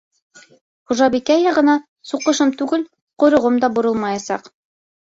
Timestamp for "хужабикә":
0.91-1.37